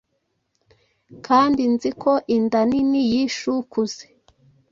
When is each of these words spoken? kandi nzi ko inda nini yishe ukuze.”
kandi 1.27 1.61
nzi 1.73 1.89
ko 2.01 2.11
inda 2.35 2.59
nini 2.69 3.01
yishe 3.11 3.43
ukuze.” 3.59 4.05